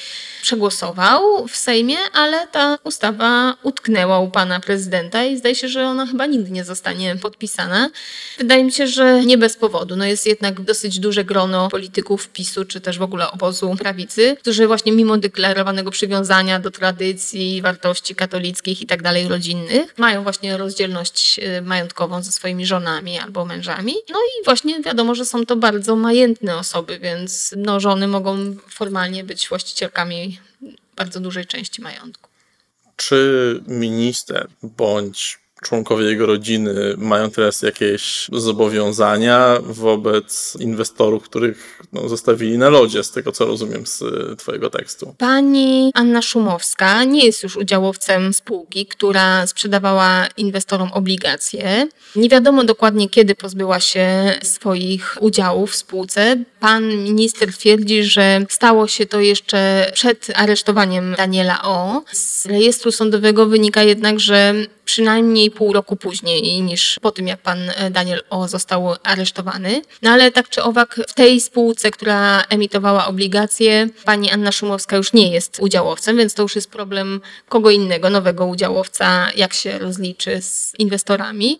przegłosował 0.41 1.48
w 1.48 1.56
Sejmie, 1.56 1.98
ale 2.13 2.48
ta 2.48 2.77
ustawa 2.84 3.56
utknęła 3.63 4.20
u 4.20 4.32
pana 4.32 4.60
prezydenta 4.60 5.25
i 5.25 5.38
zdaje 5.38 5.56
się, 5.56 5.68
że 5.68 5.88
ona 5.88 6.06
chyba 6.06 6.25
nigdy 6.25 6.51
nie 6.51 6.63
zostanie 6.63 7.15
podpisana. 7.15 7.88
Wydaje 8.38 8.63
mi 8.63 8.72
się, 8.72 8.88
że 8.88 9.25
nie 9.25 9.38
bez 9.38 9.58
powodu. 9.58 9.96
No 9.96 10.05
jest 10.05 10.25
jednak 10.25 10.62
dosyć 10.62 11.00
duże 11.00 11.24
grono 11.24 11.69
polityków 11.69 12.29
PiSu, 12.29 12.65
czy 12.65 12.81
też 12.81 12.98
w 12.98 13.01
ogóle 13.01 13.31
obozu 13.31 13.75
prawicy, 13.79 14.38
którzy 14.39 14.67
właśnie 14.67 14.91
mimo 14.91 15.17
deklarowanego 15.17 15.91
przywiązania 15.91 16.60
do 16.60 16.72
tradycji, 16.72 17.62
wartości 17.62 18.15
katolickich 18.15 18.81
i 18.81 18.86
tak 18.86 19.03
dalej 19.03 19.27
rodzinnych, 19.27 19.98
mają 19.98 20.24
właśnie 20.24 20.58
rozdzielność 20.58 21.39
y, 21.39 21.62
majątkową 21.62 22.24
ze 22.24 22.31
swoimi 22.31 22.65
żonami 22.65 23.19
albo 23.19 23.46
mężami. 23.46 23.93
No 24.10 24.19
i 24.19 24.46
właśnie 24.46 24.81
wiadomo, 24.81 25.15
że 25.15 25.25
są 25.25 25.46
to 25.46 25.55
bardzo 25.55 25.96
majętne 25.96 26.58
osoby, 26.58 27.00
więc 27.00 27.53
no, 27.58 27.79
żony 27.79 28.08
mogą 28.08 28.55
formalnie 28.69 29.24
być 29.24 29.50
właścicielkami 29.50 30.39
bardzo 30.96 31.19
dużej 31.19 31.46
części 31.46 31.81
majątku. 31.81 32.29
Czy 32.96 33.62
minister 33.67 34.48
bądź 34.63 35.38
członkowie 35.62 36.06
jego 36.06 36.25
rodziny 36.25 36.74
mają 36.98 37.32
teraz 37.32 37.62
jakieś 37.62 38.28
zobowiązania 38.32 39.58
wobec 39.63 40.58
inwestorów, 40.60 41.24
których 41.24 41.82
no, 41.94 42.10
zostawili 42.10 42.58
na 42.58 42.70
lodzie, 42.70 43.04
z 43.04 43.12
tego 43.12 43.32
co 43.32 43.46
rozumiem 43.46 43.86
z 43.86 44.04
Twojego 44.39 44.70
tekstu. 44.70 45.16
Pani 45.18 45.92
Anna 45.94 46.22
Szumowska 46.22 47.04
nie 47.04 47.25
jest 47.25 47.44
już 47.44 47.58
udziałowcem 47.58 48.34
spółki, 48.34 48.86
która 48.86 49.48
sprzedawała 49.48 50.28
inwestorom 50.38 50.92
obligacje. 50.94 51.88
Nie 52.16 52.30
wiadomo 52.30 52.63
dokładnie, 52.63 53.10
kiedy 53.10 53.36
pozbyła 53.36 53.80
się 53.80 54.08
swoich 54.44 55.18
udziałów 55.20 55.72
w 55.72 55.75
spółce. 55.75 56.38
Pan 56.60 56.88
minister 57.04 57.54
twierdzi, 57.54 58.04
że 58.04 58.46
stało 58.50 58.88
się 58.88 59.06
to 59.06 59.20
jeszcze 59.20 59.92
przed 59.94 60.28
aresztowaniem 60.36 61.16
Daniela 61.18 61.62
O. 61.63 62.04
Z 62.12 62.46
rejestru 62.46 62.92
sądowego 62.92 63.46
wynika 63.46 63.84
jednak, 63.84 64.20
że 64.20 64.54
przynajmniej 64.89 65.51
pół 65.51 65.74
roku 65.74 65.96
później 65.96 66.62
niż 66.62 67.00
po 67.01 67.12
tym, 67.12 67.27
jak 67.27 67.41
pan 67.41 67.60
e, 67.69 67.91
Daniel 67.91 68.22
O 68.29 68.48
został 68.48 68.96
aresztowany. 69.03 69.81
No 70.01 70.12
ale 70.12 70.31
tak 70.31 70.50
czy 70.50 70.63
owak 70.63 71.00
w 71.08 71.13
tej 71.13 71.41
spółce, 71.41 71.91
która 71.91 72.43
emitowała 72.50 73.08
obligacje, 73.08 73.89
pani 74.05 74.31
Anna 74.31 74.51
Szumowska 74.51 74.96
już 74.96 75.13
nie 75.13 75.31
jest 75.31 75.58
udziałowcem, 75.60 76.17
więc 76.17 76.34
to 76.34 76.43
już 76.43 76.55
jest 76.55 76.72
problem 76.72 77.22
kogo 77.50 77.69
innego, 77.69 78.10
nowego 78.10 78.46
udziałowca, 78.46 79.31
jak 79.36 79.53
się 79.53 79.79
rozliczy 79.79 80.41
z 80.41 80.74
inwestorami. 80.79 81.60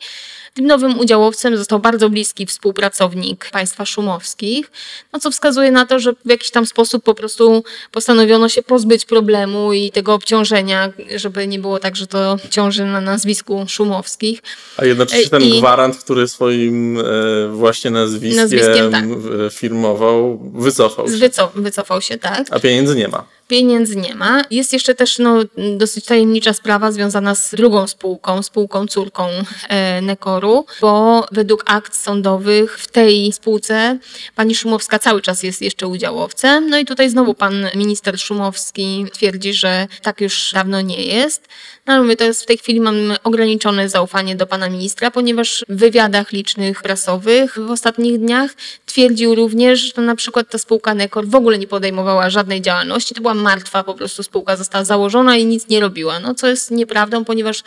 Tym 0.54 0.68
nowym 0.68 1.00
udziałowcem 1.00 1.58
został 1.58 1.80
bardzo 1.80 2.10
bliski 2.10 2.46
współpracownik 2.46 3.50
państwa 3.52 3.86
szumowskich, 3.86 4.72
no 5.14 5.20
co 5.20 5.32
wskazuje 5.32 5.72
na 5.72 5.86
to, 5.86 6.00
że 6.00 6.14
w 6.26 6.30
jakiś 6.30 6.52
tam 6.52 6.66
sposób 6.66 7.04
po 7.04 7.14
prostu 7.14 7.64
postanowiono 7.92 8.50
się 8.50 8.64
pozbyć 8.64 9.06
problemu 9.06 9.74
i 9.74 9.92
tego 9.92 10.14
obciążenia, 10.14 10.94
żeby 11.16 11.48
nie 11.48 11.60
było 11.60 11.80
tak, 11.80 11.96
że 11.96 12.08
to 12.08 12.38
ciąży 12.50 12.86
na 12.86 13.02
nazwisku 13.02 13.66
szumowskich. 13.68 14.42
A 14.78 14.86
jednocześnie 14.86 15.30
ten 15.30 15.42
I... 15.42 15.60
gwarant, 15.60 15.98
który 15.98 16.28
swoim 16.28 17.00
e, 17.00 17.04
właśnie 17.52 17.92
nazwiskiem, 17.92 18.42
nazwiskiem 18.42 18.92
tak. 18.92 19.04
firmował, 19.52 20.40
wycofał 20.54 21.08
się. 21.08 21.18
Wycof 21.18 21.52
wycofał 21.56 22.02
się, 22.02 22.18
tak. 22.18 22.48
A 22.52 22.60
pieniędzy 22.60 22.96
nie 22.96 23.08
ma 23.08 23.39
pieniędzy 23.50 23.96
nie 23.96 24.16
ma. 24.16 24.42
Jest 24.52 24.74
jeszcze 24.74 24.96
też 24.96 25.20
no, 25.20 25.40
dosyć 25.78 26.06
tajemnicza 26.06 26.54
sprawa 26.54 26.92
związana 26.92 27.36
z 27.36 27.56
drugą 27.56 27.88
spółką, 27.88 28.44
spółką 28.44 28.88
córką 28.88 29.28
e, 29.70 30.02
Nekoru, 30.02 30.66
bo 30.82 31.26
według 31.32 31.64
akt 31.66 31.96
sądowych 31.96 32.80
w 32.80 32.88
tej 32.88 33.34
spółce 33.34 33.98
pani 34.36 34.56
Szumowska 34.56 35.00
cały 35.00 35.22
czas 35.22 35.44
jest 35.44 35.62
jeszcze 35.62 35.88
udziałowcem. 35.88 36.70
No 36.70 36.78
i 36.78 36.86
tutaj 36.86 37.10
znowu 37.10 37.34
pan 37.34 37.68
minister 37.76 38.20
Szumowski 38.20 39.06
twierdzi, 39.14 39.54
że 39.54 39.88
tak 40.02 40.22
już 40.22 40.52
dawno 40.54 40.82
nie 40.82 41.04
jest. 41.04 41.48
No 41.86 41.94
ale 41.94 42.04
mówię, 42.04 42.16
to 42.16 42.24
jest 42.24 42.44
w 42.44 42.46
tej 42.46 42.58
chwili 42.58 42.82
mam 42.82 42.96
ograniczone 43.24 43.90
zaufanie 43.90 44.36
do 44.36 44.48
pana 44.48 44.70
ministra, 44.70 45.12
ponieważ 45.12 45.66
w 45.70 45.76
wywiadach 45.76 46.32
licznych 46.32 46.82
prasowych 46.82 47.60
w 47.60 47.72
ostatnich 47.72 48.20
dniach 48.20 48.52
twierdził 48.86 49.36
również, 49.36 49.94
że 49.96 50.02
na 50.02 50.16
przykład 50.16 50.50
ta 50.50 50.58
spółka 50.58 50.94
Nekor 50.94 51.28
w 51.28 51.36
ogóle 51.36 51.58
nie 51.58 51.68
podejmowała 51.68 52.30
żadnej 52.30 52.62
działalności. 52.62 53.16
To 53.16 53.22
była 53.22 53.34
martwa 53.40 53.84
po 53.84 53.94
prostu 53.94 54.24
spółka, 54.24 54.56
została 54.56 54.86
założona 54.86 55.38
i 55.38 55.46
nic 55.46 55.68
nie 55.68 55.80
robiła. 55.80 56.20
No 56.20 56.36
co 56.36 56.48
jest 56.48 56.72
nieprawdą, 56.72 57.26
ponieważ 57.26 57.64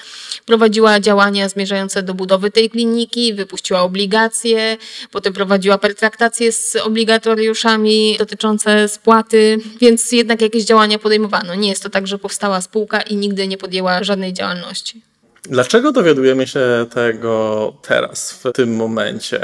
prowadziła 0.47 1.01
działania 1.01 1.49
zmierzające 1.49 2.03
do 2.03 2.15
budowy 2.15 2.51
tej 2.51 2.71
kliniki, 2.71 3.35
wypuściła 3.35 3.81
obligacje, 3.81 4.77
potem 5.11 5.33
prowadziła 5.33 5.79
pertraktacje 5.79 6.53
z 6.53 6.77
obligatoriuszami 6.77 8.17
dotyczące 8.19 8.89
spłaty, 8.89 9.59
więc 9.81 10.13
jednak 10.13 10.41
jakieś 10.41 10.65
działania 10.65 10.99
podejmowano. 10.99 11.55
Nie 11.55 11.69
jest 11.69 11.83
to 11.83 11.91
tak, 11.91 12.07
że 12.07 12.19
powstała 12.19 12.61
spółka 12.61 13.01
i 13.01 13.17
nigdy 13.17 13.49
nie 13.49 13.59
podjęła 13.59 14.05
żadnej 14.05 14.33
działalności. 14.33 15.12
Dlaczego 15.49 15.93
dowiadujemy 15.93 16.47
się 16.47 16.61
tego 16.95 17.73
teraz, 17.83 18.33
w 18.33 18.53
tym 18.53 18.77
momencie? 18.77 19.41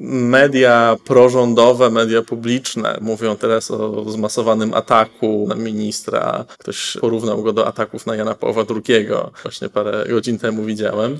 Media 0.00 0.96
prorządowe, 1.04 1.90
media 1.90 2.22
publiczne 2.22 2.98
mówią 3.00 3.36
teraz 3.36 3.70
o 3.70 4.10
zmasowanym 4.10 4.74
ataku 4.74 5.46
na 5.48 5.54
ministra. 5.54 6.44
Ktoś 6.58 6.96
porównał 7.00 7.42
go 7.42 7.52
do 7.52 7.66
ataków 7.66 8.06
na 8.06 8.16
Jana 8.16 8.34
Pawła 8.34 8.64
II. 8.70 9.06
Właśnie 9.42 9.68
parę 9.68 10.04
godzin 10.08 10.38
temu 10.38 10.64
widziałem. 10.64 11.18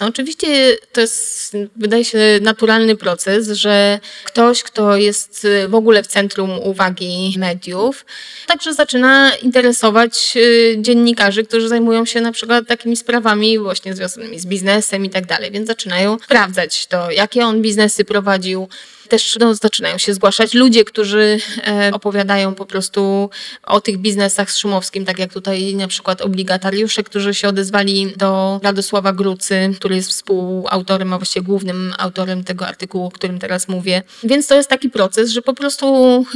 No 0.00 0.06
oczywiście 0.06 0.76
to 0.92 1.00
jest, 1.00 1.56
wydaje 1.76 2.04
się, 2.04 2.18
naturalny 2.40 2.96
proces, 2.96 3.48
że 3.48 4.00
ktoś, 4.24 4.62
kto 4.62 4.96
jest 4.96 5.46
w 5.68 5.74
ogóle 5.74 6.02
w 6.02 6.06
centrum 6.06 6.50
uwagi 6.50 7.34
mediów, 7.38 8.06
także 8.46 8.74
zaczyna 8.74 9.32
interesować 9.42 10.32
y, 10.36 10.76
dziennikarzy, 10.78 11.44
którzy 11.44 11.68
zajmują 11.68 12.04
się 12.04 12.20
na 12.20 12.32
przykład 12.32 12.66
takimi 12.68 12.96
sprawami 12.96 13.58
właśnie 13.58 13.94
związanymi 13.94 14.38
z 14.38 14.46
biznesem 14.46 15.04
i 15.04 15.10
tak 15.10 15.26
dalej, 15.26 15.50
więc 15.50 15.66
zaczynają 15.66 16.18
sprawdzać 16.18 16.86
to, 16.86 17.10
jakie 17.10 17.46
on 17.46 17.62
biznesy 17.62 18.04
prowadził, 18.04 18.68
też 19.06 19.36
no, 19.40 19.54
zaczynają 19.54 19.98
się 19.98 20.14
zgłaszać 20.14 20.54
ludzie, 20.54 20.84
którzy 20.84 21.38
e, 21.66 21.90
opowiadają 21.92 22.54
po 22.54 22.66
prostu 22.66 23.30
o 23.62 23.80
tych 23.80 23.98
biznesach 23.98 24.50
z 24.50 24.56
Szumowskim, 24.58 25.04
tak 25.04 25.18
jak 25.18 25.32
tutaj 25.32 25.74
na 25.74 25.88
przykład 25.88 26.22
obligatariusze, 26.22 27.02
którzy 27.02 27.34
się 27.34 27.48
odezwali 27.48 28.12
do 28.16 28.60
Radosława 28.62 29.12
Grucy, 29.12 29.70
który 29.76 29.96
jest 29.96 30.10
współautorem, 30.10 31.12
a 31.12 31.18
właściwie 31.18 31.46
głównym 31.46 31.94
autorem 31.98 32.44
tego 32.44 32.66
artykułu, 32.66 33.06
o 33.06 33.10
którym 33.10 33.38
teraz 33.38 33.68
mówię. 33.68 34.02
Więc 34.24 34.46
to 34.46 34.54
jest 34.54 34.68
taki 34.68 34.90
proces, 34.90 35.30
że 35.30 35.42
po 35.42 35.54
prostu 35.54 35.86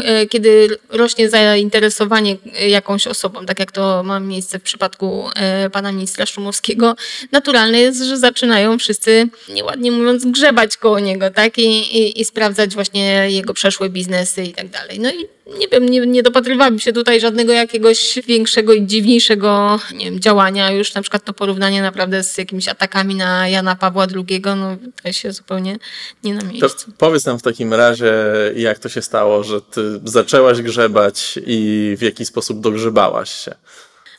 e, 0.05 0.27
kiedy 0.27 0.79
rośnie 0.89 1.31
zainteresowanie 1.31 2.37
jakąś 2.69 3.07
osobą, 3.07 3.47
tak 3.47 3.59
jak 3.61 3.73
to 3.73 4.03
ma 4.03 4.21
miejsce 4.21 4.59
w 4.59 4.63
przypadku 4.63 5.31
e, 5.37 5.71
pana 5.71 5.93
ministra 5.93 6.27
Szumowskiego, 6.27 6.97
naturalne 7.33 7.81
jest, 7.81 8.03
że 8.03 8.19
zaczynają 8.19 8.79
wszyscy, 8.79 9.29
nieładnie 9.49 9.93
mówiąc, 9.93 10.25
grzebać 10.27 10.77
koło 10.77 11.01
niego, 11.01 11.31
tak? 11.31 11.59
I, 11.59 11.99
i, 11.99 12.21
i 12.21 12.25
sprawdzać 12.25 12.60
właśnie 12.69 13.31
jego 13.31 13.55
przeszłe 13.55 13.89
biznesy 13.89 14.45
i 14.45 14.53
tak 14.53 14.69
dalej. 14.69 15.01
No 15.01 15.11
i 15.11 15.29
nie 15.59 15.69
wiem, 15.69 15.89
nie, 15.89 16.07
nie 16.07 16.23
dopatrywałam 16.23 16.79
się 16.79 16.93
tutaj 16.93 17.21
żadnego 17.21 17.53
jakiegoś 17.53 18.19
większego 18.27 18.73
i 18.73 18.87
dziwniejszego 18.87 19.81
nie 19.95 20.05
wiem, 20.05 20.21
działania. 20.21 20.71
Już 20.71 20.95
na 20.95 21.03
przykład 21.03 21.25
to 21.25 21.33
porównanie 21.33 21.83
naprawdę 21.83 22.25
z 22.25 22.39
jakimiś 22.39 22.69
atakami 22.69 23.15
na 23.15 23.49
Jana 23.49 23.77
Pawła 23.77 24.07
II, 24.17 24.43
no 24.57 24.77
to 25.03 25.13
się 25.13 25.33
zupełnie 25.33 25.79
nie 26.25 26.35
na 26.35 26.43
miejscu. 26.43 26.87
To 26.87 26.97
powiedz 26.99 27.25
nam 27.25 27.39
w 27.39 27.43
takim 27.43 27.75
razie, 27.75 28.13
jak 28.57 28.79
to 28.79 28.89
się 28.89 29.03
stało, 29.03 29.45
że 29.45 29.61
ty 29.61 30.01
zaczęłaś 30.05 30.63
grzebać 30.63 31.39
i 31.47 31.95
w 31.99 32.03
jaki 32.03 32.25
sposób 32.25 32.61
dogrzebałaś 32.61 33.31
się. 33.31 33.55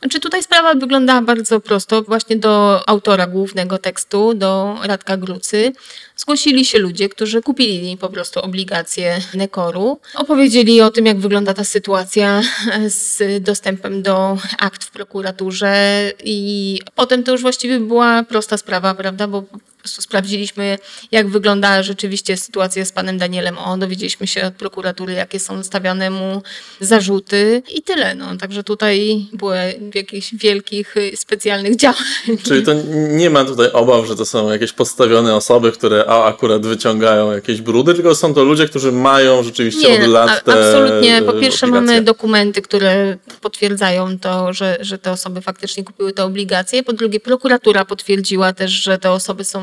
Znaczy 0.02 0.20
tutaj 0.20 0.44
sprawa 0.44 0.74
wyglądała 0.74 1.22
bardzo 1.22 1.60
prosto. 1.60 2.02
Właśnie 2.02 2.36
do 2.36 2.84
autora 2.90 3.28
głównego 3.28 3.78
tekstu, 3.78 4.34
do 4.34 4.78
Radka 4.84 5.18
Grucy, 5.18 5.74
zgłosili 6.16 6.66
się 6.66 6.80
ludzie, 6.80 7.10
którzy 7.10 7.42
kupili 7.42 7.98
po 7.98 8.10
prostu 8.10 8.40
obligacje 8.40 9.22
Nekoru. 9.34 10.00
Opowiedzieli 10.16 10.82
o 10.82 10.92
tym, 10.92 11.06
jak 11.06 11.20
wygląda 11.20 11.54
ta 11.54 11.64
sytuacja 11.64 12.42
z 12.88 13.44
dostępem 13.44 14.02
do 14.02 14.38
akt 14.60 14.84
w 14.84 14.92
prokuraturze 14.92 16.12
i 16.24 16.80
potem 16.96 17.24
to 17.24 17.32
już 17.32 17.42
właściwie 17.42 17.80
była 17.80 18.24
prosta 18.24 18.58
sprawa, 18.58 18.96
prawda, 18.96 19.28
bo 19.28 19.44
prostu 19.82 20.02
sprawdziliśmy, 20.02 20.78
jak 21.12 21.30
wygląda 21.30 21.84
rzeczywiście 21.84 22.38
sytuacja 22.38 22.86
z 22.86 22.92
panem 22.92 23.18
Danielem 23.18 23.58
O. 23.58 23.78
Dowiedzieliśmy 23.78 24.28
się 24.28 24.44
od 24.44 24.54
prokuratury, 24.54 25.14
jakie 25.14 25.40
są 25.40 25.64
stawiane 25.64 26.10
mu 26.10 26.44
zarzuty 26.80 27.64
i 27.76 27.82
tyle. 27.82 28.16
No. 28.16 28.38
Także 28.38 28.64
tutaj 28.64 29.26
było 29.34 29.54
jakichś 29.96 30.36
wielkich, 30.36 30.96
specjalnych 31.16 31.76
działań. 31.76 31.98
Czyli 32.44 32.66
to 32.66 32.72
nie 33.10 33.30
ma 33.30 33.46
tutaj 33.46 33.72
obaw, 33.72 34.08
że 34.08 34.16
to 34.16 34.26
są 34.26 34.52
jakieś 34.52 34.74
podstawione 34.74 35.36
osoby, 35.36 35.72
które 35.72 36.06
a, 36.08 36.24
akurat 36.26 36.66
wyciągają 36.66 37.32
jakieś 37.32 37.62
brudy, 37.62 37.94
tylko 37.94 38.16
są 38.16 38.34
to 38.34 38.44
ludzie, 38.44 38.68
którzy 38.68 38.92
mają 38.92 39.44
rzeczywiście 39.44 39.92
nie, 39.92 40.04
od 40.06 40.12
lat 40.12 40.44
te 40.44 40.54
Absolutnie. 40.54 41.22
Po 41.22 41.34
pierwsze 41.34 41.66
obligacje. 41.66 41.96
mamy 41.96 42.02
dokumenty, 42.02 42.62
które 42.62 43.18
potwierdzają 43.42 44.20
to, 44.20 44.54
że, 44.54 44.78
że 44.82 44.98
te 44.98 45.12
osoby 45.12 45.42
faktycznie 45.42 45.84
kupiły 45.84 46.14
te 46.14 46.24
obligacje. 46.24 46.84
Po 46.84 46.94
drugie 46.94 47.20
prokuratura 47.20 47.86
potwierdziła 47.86 48.54
też, 48.54 48.72
że 48.72 48.98
te 48.98 49.12
osoby 49.12 49.44
są 49.44 49.62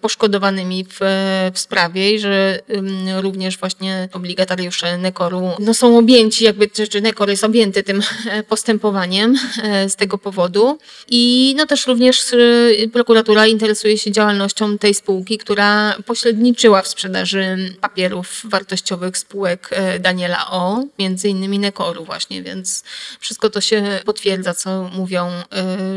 poszkodowanymi 0.00 0.84
w, 0.84 0.98
w 1.54 1.58
sprawie 1.58 2.14
i 2.14 2.18
że 2.18 2.60
również 3.20 3.58
właśnie 3.58 4.08
obligatariusze 4.12 4.98
Nekoru 4.98 5.50
no, 5.58 5.74
są 5.74 5.98
objęci, 5.98 6.44
jakby, 6.44 6.68
czy 6.68 7.00
Nekor 7.00 7.30
jest 7.30 7.44
objęty 7.44 7.82
tym 7.82 8.02
postępowaniem 8.48 9.36
e, 9.62 9.88
z 9.88 9.96
tego 9.96 10.18
powodu. 10.18 10.78
I 11.08 11.54
no 11.56 11.66
też 11.66 11.86
również 11.86 12.32
e, 12.32 12.88
prokuratura 12.88 13.46
interesuje 13.46 13.98
się 13.98 14.12
działalnością 14.12 14.78
tej 14.78 14.94
spółki, 14.94 15.38
która 15.38 15.94
pośredniczyła 16.06 16.82
w 16.82 16.88
sprzedaży 16.88 17.74
papierów 17.80 18.40
wartościowych 18.44 19.18
spółek 19.18 19.68
e, 19.72 19.98
Daniela 19.98 20.50
O, 20.50 20.84
między 20.98 21.28
innymi 21.28 21.58
Nekoru 21.58 22.04
właśnie, 22.04 22.42
więc 22.42 22.84
wszystko 23.20 23.50
to 23.50 23.60
się 23.60 24.00
potwierdza, 24.04 24.54
co 24.54 24.90
mówią 24.94 25.30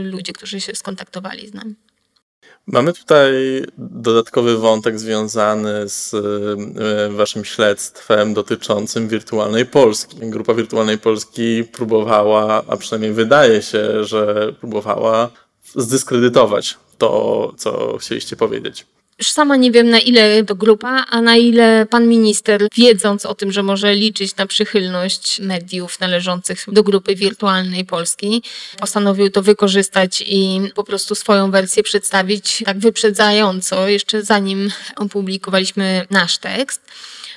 ludzie, 0.03 0.33
którzy 0.33 0.61
się 0.61 0.75
skontaktowali 0.75 1.47
z 1.47 1.53
nami. 1.53 1.75
Mamy 2.67 2.93
tutaj 2.93 3.33
dodatkowy 3.77 4.57
wątek 4.57 4.99
związany 4.99 5.89
z 5.89 6.13
e, 6.13 7.09
Waszym 7.09 7.45
śledztwem 7.45 8.33
dotyczącym 8.33 9.07
wirtualnej 9.07 9.65
Polski. 9.65 10.17
Grupa 10.21 10.53
Wirtualnej 10.53 10.97
Polski 10.97 11.63
próbowała, 11.63 12.63
a 12.67 12.77
przynajmniej 12.77 13.13
wydaje 13.13 13.61
się, 13.61 14.03
że 14.03 14.53
próbowała 14.59 15.29
zdyskredytować 15.75 16.77
to, 16.97 17.53
co 17.57 17.97
chcieliście 17.97 18.35
powiedzieć. 18.35 18.85
Już 19.19 19.31
sama 19.31 19.55
nie 19.55 19.71
wiem, 19.71 19.89
na 19.89 19.99
ile 19.99 20.43
to 20.43 20.55
grupa, 20.55 21.05
a 21.09 21.21
na 21.21 21.37
ile 21.37 21.85
pan 21.89 22.07
minister, 22.07 22.67
wiedząc 22.75 23.25
o 23.25 23.35
tym, 23.35 23.51
że 23.51 23.63
może 23.63 23.95
liczyć 23.95 24.35
na 24.35 24.47
przychylność 24.47 25.39
mediów 25.39 25.99
należących 25.99 26.65
do 26.67 26.83
grupy 26.83 27.15
wirtualnej 27.15 27.85
Polski, 27.85 28.43
postanowił 28.79 29.29
to 29.29 29.41
wykorzystać 29.41 30.23
i 30.27 30.61
po 30.75 30.83
prostu 30.83 31.15
swoją 31.15 31.51
wersję 31.51 31.83
przedstawić 31.83 32.63
tak 32.65 32.79
wyprzedzająco, 32.79 33.87
jeszcze 33.87 34.23
zanim 34.23 34.71
opublikowaliśmy 34.95 36.07
nasz 36.09 36.37
tekst. 36.37 36.81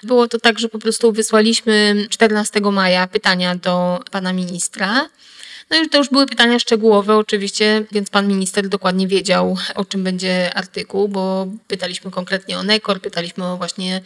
Było 0.02 0.28
to 0.28 0.38
tak, 0.38 0.58
że 0.58 0.68
po 0.68 0.78
prostu 0.78 1.12
wysłaliśmy 1.12 2.06
14 2.10 2.60
maja 2.60 3.06
pytania 3.06 3.54
do 3.54 4.00
pana 4.10 4.32
ministra. 4.32 5.08
No 5.70 5.76
i 5.76 5.88
to 5.88 5.98
już 5.98 6.08
były 6.08 6.26
pytania 6.26 6.58
szczegółowe 6.58 7.16
oczywiście, 7.16 7.84
więc 7.92 8.10
pan 8.10 8.28
minister 8.28 8.68
dokładnie 8.68 9.08
wiedział, 9.08 9.56
o 9.74 9.84
czym 9.84 10.04
będzie 10.04 10.54
artykuł, 10.54 11.08
bo 11.08 11.46
pytaliśmy 11.68 12.10
konkretnie 12.10 12.58
o 12.58 12.62
Nekor, 12.62 13.00
pytaliśmy 13.00 13.44
o 13.44 13.56
właśnie 13.56 14.00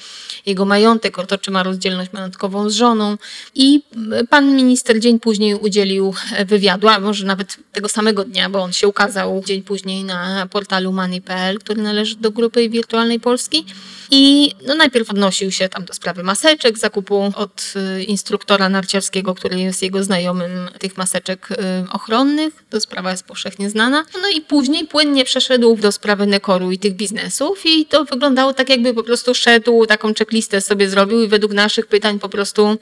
jego 0.47 0.65
majątek, 0.65 1.19
o 1.19 1.27
to, 1.27 1.39
czy 1.39 1.51
ma 1.51 1.63
rozdzielność 1.63 2.13
majątkową 2.13 2.71
z 2.71 2.75
żoną. 2.75 3.17
I 3.55 3.83
pan 4.31 4.57
minister 4.57 5.01
dzień 5.01 5.21
później 5.21 5.55
udzielił 5.55 6.15
wywiadu, 6.47 6.89
a 6.89 7.01
może 7.01 7.27
nawet 7.27 7.57
tego 7.73 7.89
samego 7.89 8.25
dnia, 8.25 8.51
bo 8.51 8.63
on 8.63 8.73
się 8.73 8.89
ukazał 8.89 9.43
dzień 9.47 9.63
później 9.63 10.05
na 10.05 10.47
portalu 10.51 10.93
money.pl, 10.93 11.59
który 11.59 11.83
należy 11.83 12.17
do 12.17 12.31
grupy 12.31 12.69
wirtualnej 12.69 13.21
Polski. 13.21 13.65
I 14.11 14.53
no, 14.67 14.75
najpierw 14.75 15.11
odnosił 15.11 15.53
się 15.53 15.69
tam 15.69 15.85
do 15.85 15.95
sprawy 15.95 16.23
maseczek, 16.23 16.79
zakupu 16.79 17.33
od 17.35 17.75
instruktora 18.07 18.69
narciarskiego, 18.69 19.35
który 19.35 19.61
jest 19.61 19.83
jego 19.83 20.05
znajomym 20.05 20.69
tych 20.79 20.97
maseczek 20.97 21.49
ochronnych. 21.93 22.65
To 22.71 22.81
sprawa 22.81 23.11
jest 23.11 23.25
powszechnie 23.25 23.71
znana. 23.71 24.05
No 24.23 24.29
i 24.29 24.41
później 24.41 24.87
płynnie 24.87 25.25
przeszedł 25.25 25.77
do 25.77 25.93
sprawy 25.93 26.27
Nekoru 26.27 26.71
i 26.71 26.79
tych 26.79 26.95
biznesów 26.95 27.63
i 27.65 27.87
to 27.87 28.05
wyglądało 28.05 28.55
tak, 28.55 28.69
jakby 28.69 28.95
po 28.95 29.03
prostu 29.03 29.35
szedł, 29.35 29.87
taką 29.87 30.15
checklistę 30.15 30.61
sobie 30.61 30.89
zrobił 30.89 31.23
i 31.23 31.29
według 31.29 31.53
naszych 31.53 31.87
pytań 31.87 32.19
po 32.19 32.29
prostu 32.29 32.79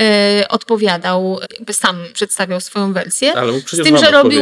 e, 0.00 0.46
odpowiadał, 0.48 1.40
jakby 1.58 1.72
sam 1.72 1.96
przedstawiał 2.12 2.60
swoją 2.60 2.92
wersję. 2.92 3.32
Ale 3.32 3.52
mógł 3.52 3.68
Z 3.68 3.82
tym, 3.82 3.98
że 3.98 4.10
robił, 4.10 4.40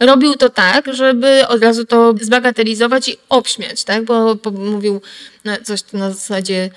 robił 0.00 0.34
to 0.34 0.48
tak, 0.48 0.94
żeby 0.94 1.48
od 1.48 1.62
razu 1.62 1.84
to 1.84 2.14
zbagatelizować 2.20 3.08
i 3.08 3.16
obśmiać, 3.28 3.84
tak? 3.84 4.04
Bo, 4.04 4.34
bo 4.34 4.50
mówił 4.50 5.00
na 5.44 5.56
coś 5.56 5.80
na 5.92 6.10
zasadzie 6.10 6.70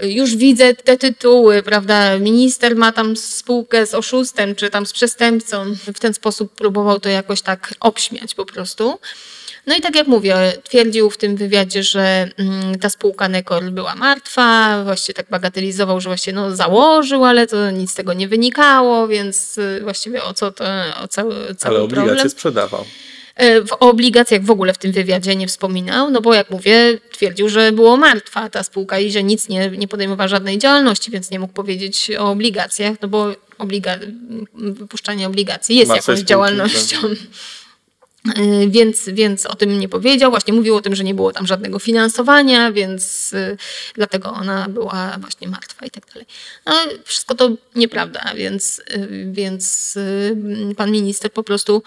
już 0.00 0.36
widzę 0.36 0.74
te 0.74 0.96
tytuły, 0.96 1.62
prawda? 1.62 2.18
Minister 2.18 2.76
ma 2.76 2.92
tam 2.92 3.16
spółkę 3.16 3.86
z 3.86 3.94
oszustem, 3.94 4.54
czy 4.54 4.70
tam 4.70 4.86
z 4.86 4.92
przestępcą. 4.92 5.64
W 5.94 5.98
ten 5.98 6.14
sposób 6.14 6.52
próbował 6.52 7.00
to 7.00 7.08
jakoś 7.08 7.42
tak 7.42 7.74
obśmiać 7.80 8.34
po 8.34 8.46
prostu. 8.46 8.98
No 9.66 9.76
i 9.76 9.80
tak 9.80 9.96
jak 9.96 10.06
mówię, 10.06 10.52
twierdził 10.64 11.10
w 11.10 11.16
tym 11.16 11.36
wywiadzie, 11.36 11.82
że 11.82 12.28
mm, 12.36 12.78
ta 12.78 12.90
spółka 12.90 13.28
Nekor 13.28 13.70
była 13.70 13.94
martwa, 13.94 14.80
właściwie 14.84 15.14
tak 15.14 15.26
bagatelizował, 15.30 16.00
że 16.00 16.08
właściwie 16.08 16.34
no, 16.34 16.56
założył, 16.56 17.24
ale 17.24 17.46
to 17.46 17.70
nic 17.70 17.90
z 17.90 17.94
tego 17.94 18.12
nie 18.12 18.28
wynikało, 18.28 19.08
więc 19.08 19.58
y, 19.58 19.80
właściwie 19.82 20.24
o 20.24 20.34
co 20.34 20.52
to, 20.52 20.64
o 21.02 21.08
cały, 21.08 21.54
cały 21.54 21.74
Ale 21.74 21.84
obligacje 21.84 22.12
problem. 22.12 22.30
sprzedawał. 22.30 22.84
E, 23.38 23.62
w 23.62 23.72
obligacjach 23.72 24.42
w 24.42 24.50
ogóle 24.50 24.72
w 24.72 24.78
tym 24.78 24.92
wywiadzie 24.92 25.36
nie 25.36 25.46
wspominał, 25.46 26.10
no 26.10 26.20
bo 26.20 26.34
jak 26.34 26.50
mówię, 26.50 26.98
twierdził, 27.12 27.48
że 27.48 27.72
było 27.72 27.96
martwa 27.96 28.48
ta 28.48 28.62
spółka 28.62 28.98
i 28.98 29.10
że 29.10 29.22
nic 29.22 29.48
nie, 29.48 29.70
nie 29.70 29.88
podejmowała 29.88 30.28
żadnej 30.28 30.58
działalności, 30.58 31.10
więc 31.10 31.30
nie 31.30 31.38
mógł 31.38 31.52
powiedzieć 31.52 32.10
o 32.18 32.30
obligacjach, 32.30 32.96
no 33.02 33.08
bo 33.08 33.34
obliga 33.58 33.98
wypuszczanie 34.54 35.26
obligacji 35.26 35.76
jest 35.76 35.88
jakąś 35.88 36.02
spółki, 36.02 36.24
działalnością. 36.24 36.96
E, 38.36 38.68
więc, 38.68 39.08
więc 39.08 39.46
o 39.46 39.54
tym 39.54 39.80
nie 39.80 39.88
powiedział. 39.88 40.30
Właśnie 40.30 40.54
mówił 40.54 40.76
o 40.76 40.80
tym, 40.80 40.94
że 40.94 41.04
nie 41.04 41.14
było 41.14 41.32
tam 41.32 41.46
żadnego 41.46 41.78
finansowania, 41.78 42.72
więc 42.72 43.32
y, 43.32 43.56
dlatego 43.94 44.32
ona 44.32 44.68
była 44.68 45.16
właśnie 45.20 45.48
martwa 45.48 45.86
i 45.86 45.90
tak 45.90 46.06
dalej. 46.06 46.26
No, 46.66 46.72
wszystko 47.04 47.34
to 47.34 47.50
nieprawda, 47.74 48.32
więc, 48.36 48.82
więc 49.32 49.94
pan 50.76 50.90
minister 50.90 51.32
po 51.32 51.42
prostu 51.42 51.82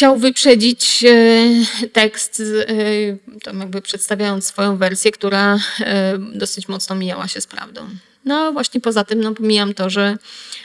chciał 0.00 0.18
wyprzedzić 0.18 1.04
e, 1.04 1.88
tekst, 1.92 2.42
e, 2.68 3.40
tam 3.42 3.60
jakby 3.60 3.82
przedstawiając 3.82 4.46
swoją 4.46 4.76
wersję, 4.76 5.12
która 5.12 5.58
e, 5.80 6.18
dosyć 6.18 6.68
mocno 6.68 6.96
mijała 6.96 7.28
się 7.28 7.40
z 7.40 7.46
prawdą. 7.46 7.88
No 8.24 8.52
właśnie 8.52 8.80
poza 8.80 9.04
tym 9.04 9.20
no, 9.20 9.34
pomijam 9.34 9.74
to, 9.74 9.90
że 9.90 10.16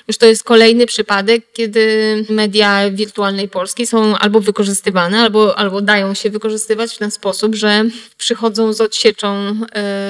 już 0.07 0.17
to 0.17 0.25
jest 0.25 0.43
kolejny 0.43 0.85
przypadek, 0.85 1.45
kiedy 1.53 2.25
media 2.29 2.91
wirtualnej 2.91 3.49
Polski 3.49 3.87
są 3.87 4.17
albo 4.17 4.39
wykorzystywane, 4.39 5.19
albo, 5.19 5.59
albo 5.59 5.81
dają 5.81 6.13
się 6.13 6.29
wykorzystywać 6.29 6.95
w 6.95 6.97
ten 6.97 7.11
sposób, 7.11 7.55
że 7.55 7.85
przychodzą 8.17 8.73
z 8.73 8.81
odsieczą 8.81 9.59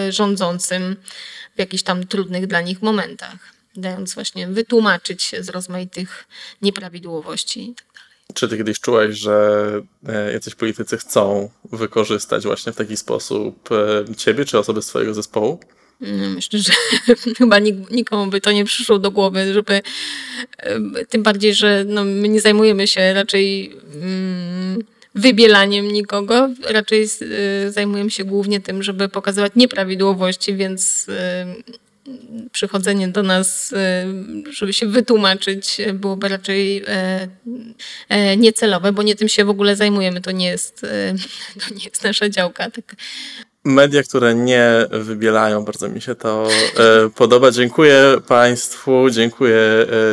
rządzącym 0.09 0.95
w 1.55 1.59
jakichś 1.59 1.83
tam 1.83 2.07
trudnych 2.07 2.47
dla 2.47 2.61
nich 2.61 2.81
momentach, 2.81 3.37
dając 3.75 4.13
właśnie 4.13 4.47
wytłumaczyć 4.47 5.23
się 5.23 5.43
z 5.43 5.49
rozmaitych 5.49 6.25
nieprawidłowości. 6.61 7.75
Czy 8.35 8.47
ty 8.47 8.57
kiedyś 8.57 8.79
czułeś, 8.79 9.17
że 9.17 9.71
e, 10.07 10.33
jacyś 10.33 10.55
politycy 10.55 10.97
chcą 10.97 11.49
wykorzystać 11.71 12.43
właśnie 12.43 12.71
w 12.71 12.75
taki 12.75 12.97
sposób 12.97 13.69
e, 13.71 14.15
ciebie 14.15 14.45
czy 14.45 14.59
osoby 14.59 14.81
z 14.81 14.87
twojego 14.87 15.13
zespołu? 15.13 15.59
No, 16.01 16.29
myślę, 16.29 16.59
że 16.59 16.73
chyba 17.37 17.59
nikomu 17.91 18.31
by 18.31 18.41
to 18.41 18.51
nie 18.51 18.65
przyszło 18.65 18.99
do 18.99 19.11
głowy, 19.11 19.53
żeby 19.53 19.81
e, 20.57 21.05
tym 21.05 21.23
bardziej, 21.23 21.53
że 21.53 21.85
no, 21.87 22.05
my 22.05 22.29
nie 22.29 22.41
zajmujemy 22.41 22.87
się 22.87 23.13
raczej 23.13 23.75
mm, 24.01 24.83
wybielaniem 25.15 25.87
nikogo, 25.87 26.49
raczej 26.69 27.07
zajmujemy 27.69 28.11
się 28.11 28.23
głównie 28.23 28.59
tym, 28.59 28.83
żeby 28.83 29.09
pokazywać 29.09 29.51
nieprawidłowości, 29.55 30.55
więc 30.55 31.07
przychodzenie 32.51 33.07
do 33.07 33.23
nas, 33.23 33.71
y, 33.71 34.53
żeby 34.53 34.73
się 34.73 34.87
wytłumaczyć, 34.87 35.77
byłoby 35.93 36.27
raczej 36.27 36.83
e, 38.09 38.37
niecelowe, 38.37 38.91
bo 38.91 39.03
nie 39.03 39.15
tym 39.15 39.29
się 39.29 39.45
w 39.45 39.49
ogóle 39.49 39.75
zajmujemy. 39.75 40.21
To 40.21 40.31
nie 40.31 40.47
jest, 40.47 40.81
to 41.67 41.75
nie 41.75 41.83
jest 41.85 42.03
nasza 42.03 42.29
działka. 42.29 42.71
Tak. 42.71 42.95
Media, 43.65 44.03
które 44.03 44.35
nie 44.35 44.87
wybielają. 44.91 45.65
Bardzo 45.65 45.87
mi 45.87 46.01
się 46.01 46.15
to 46.15 46.47
e, 46.77 47.09
podoba. 47.09 47.51
Dziękuję 47.51 48.15
Państwu, 48.27 49.09
dziękuję 49.09 49.57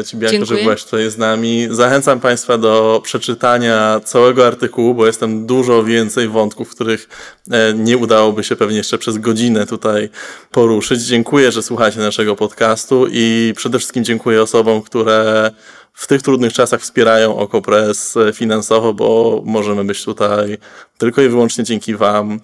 e, 0.00 0.04
Ci, 0.04 0.16
Bianko, 0.16 0.36
że 0.36 0.38
Dziękuję. 0.38 0.62
byłaś 0.62 0.84
tutaj 0.84 1.10
z 1.10 1.18
nami. 1.18 1.68
Zachęcam 1.70 2.20
Państwa 2.20 2.58
do 2.58 3.00
przeczytania 3.04 4.00
całego 4.04 4.46
artykułu, 4.46 4.94
bo 4.94 5.06
jest 5.06 5.20
tam 5.20 5.46
dużo 5.46 5.84
więcej 5.84 6.28
wątków, 6.28 6.70
których 6.70 7.08
e, 7.50 7.74
nie 7.74 7.96
udałoby 7.96 8.44
się 8.44 8.56
pewnie 8.56 8.76
jeszcze 8.76 8.98
przez 8.98 9.18
godzinę 9.18 9.66
tutaj 9.66 10.08
poruszyć. 10.50 11.02
Dziękuję, 11.02 11.52
że 11.52 11.62
słuchacie 11.62 12.00
naszego 12.00 12.36
podcastu 12.36 13.06
i 13.10 13.52
przede 13.56 13.78
wszystkim 13.78 14.04
dziękuję 14.04 14.42
osobom, 14.42 14.82
które 14.82 15.50
w 15.94 16.06
tych 16.06 16.22
trudnych 16.22 16.52
czasach 16.52 16.80
wspierają 16.80 17.36
Okopres 17.36 18.18
finansowo, 18.34 18.94
bo 18.94 19.42
możemy 19.44 19.84
być 19.84 20.04
tutaj 20.04 20.58
tylko 20.98 21.22
i 21.22 21.28
wyłącznie 21.28 21.64
dzięki 21.64 21.96
Wam. 21.96 22.40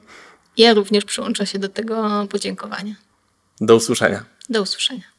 Ja 0.59 0.75
również 0.75 1.05
przyłączę 1.05 1.47
się 1.47 1.59
do 1.59 1.68
tego 1.68 2.27
podziękowania. 2.31 2.94
Do 3.61 3.77
usłyszenia. 3.77 4.25
Do 4.49 4.62
usłyszenia. 4.62 5.17